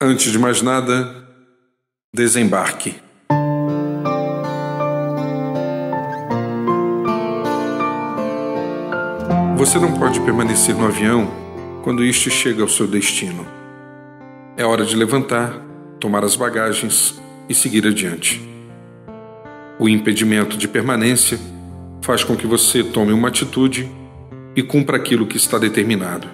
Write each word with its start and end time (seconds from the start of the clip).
Antes 0.00 0.30
de 0.30 0.38
mais 0.38 0.62
nada, 0.62 1.12
desembarque. 2.14 2.94
Você 9.56 9.76
não 9.80 9.98
pode 9.98 10.20
permanecer 10.20 10.76
no 10.76 10.86
avião 10.86 11.28
quando 11.82 12.04
este 12.04 12.30
chega 12.30 12.62
ao 12.62 12.68
seu 12.68 12.86
destino. 12.86 13.44
É 14.56 14.64
hora 14.64 14.84
de 14.84 14.94
levantar, 14.94 15.60
tomar 15.98 16.22
as 16.22 16.36
bagagens 16.36 17.20
e 17.48 17.54
seguir 17.54 17.84
adiante. 17.84 18.40
O 19.80 19.88
impedimento 19.88 20.56
de 20.56 20.68
permanência 20.68 21.40
faz 22.02 22.22
com 22.22 22.36
que 22.36 22.46
você 22.46 22.84
tome 22.84 23.12
uma 23.12 23.26
atitude 23.26 23.90
e 24.54 24.62
cumpra 24.62 24.96
aquilo 24.96 25.26
que 25.26 25.36
está 25.36 25.58
determinado. 25.58 26.28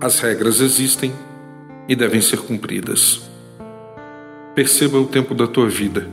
As 0.00 0.18
regras 0.18 0.60
existem 0.60 1.12
e 1.90 1.96
devem 1.96 2.20
ser 2.20 2.38
cumpridas. 2.38 3.20
Perceba 4.54 4.96
o 4.96 5.08
tempo 5.08 5.34
da 5.34 5.48
tua 5.48 5.68
vida. 5.68 6.08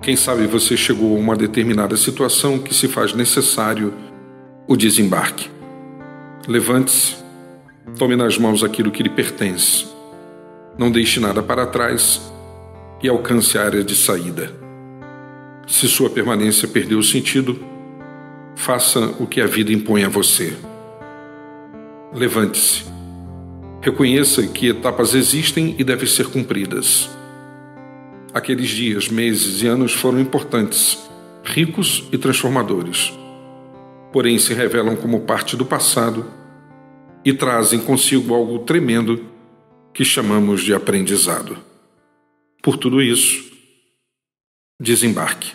Quem 0.00 0.14
sabe 0.14 0.46
você 0.46 0.76
chegou 0.76 1.16
a 1.16 1.18
uma 1.18 1.34
determinada 1.34 1.96
situação 1.96 2.60
que 2.60 2.72
se 2.72 2.86
faz 2.86 3.12
necessário 3.12 3.92
o 4.68 4.76
desembarque. 4.76 5.50
Levante-se, 6.46 7.16
tome 7.98 8.14
nas 8.14 8.38
mãos 8.38 8.62
aquilo 8.62 8.92
que 8.92 9.02
lhe 9.02 9.08
pertence. 9.08 9.84
Não 10.78 10.92
deixe 10.92 11.18
nada 11.18 11.42
para 11.42 11.66
trás 11.66 12.32
e 13.02 13.08
alcance 13.08 13.58
a 13.58 13.64
área 13.64 13.82
de 13.82 13.96
saída. 13.96 14.52
Se 15.66 15.88
sua 15.88 16.08
permanência 16.08 16.68
perdeu 16.68 17.00
o 17.00 17.02
sentido, 17.02 17.58
faça 18.54 19.00
o 19.18 19.26
que 19.26 19.40
a 19.40 19.46
vida 19.46 19.72
impõe 19.72 20.04
a 20.04 20.08
você. 20.08 20.56
Levante-se 22.12 22.93
Reconheça 23.84 24.46
que 24.46 24.68
etapas 24.68 25.14
existem 25.14 25.74
e 25.78 25.84
devem 25.84 26.06
ser 26.06 26.28
cumpridas. 26.28 27.10
Aqueles 28.32 28.70
dias, 28.70 29.10
meses 29.10 29.60
e 29.60 29.66
anos 29.66 29.92
foram 29.92 30.18
importantes, 30.18 31.06
ricos 31.44 32.08
e 32.10 32.16
transformadores. 32.16 33.12
Porém, 34.10 34.38
se 34.38 34.54
revelam 34.54 34.96
como 34.96 35.26
parte 35.26 35.54
do 35.54 35.66
passado 35.66 36.24
e 37.22 37.34
trazem 37.34 37.78
consigo 37.78 38.34
algo 38.34 38.60
tremendo 38.60 39.22
que 39.92 40.02
chamamos 40.02 40.62
de 40.62 40.72
aprendizado. 40.72 41.58
Por 42.62 42.78
tudo 42.78 43.02
isso, 43.02 43.52
desembarque. 44.80 45.52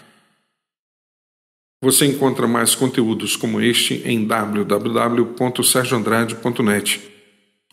Você 1.82 2.06
encontra 2.06 2.48
mais 2.48 2.76
conteúdos 2.76 3.36
como 3.36 3.60
este 3.60 4.04
em 4.06 4.24
www.sergioandrade.net 4.24 7.18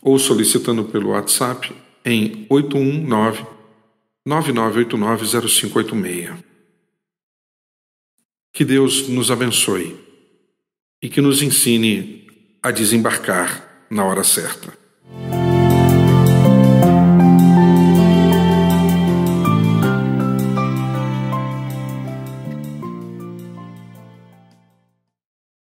ou 0.01 0.19
solicitando 0.19 0.85
pelo 0.85 1.09
WhatsApp 1.09 1.75
em 2.05 2.45
819 2.49 3.57
99890586. 4.27 6.43
Que 8.53 8.65
Deus 8.65 9.07
nos 9.07 9.31
abençoe 9.31 9.95
e 11.01 11.07
que 11.09 11.21
nos 11.21 11.41
ensine 11.41 12.27
a 12.61 12.69
desembarcar 12.71 13.87
na 13.89 14.03
hora 14.03 14.23
certa. 14.23 14.77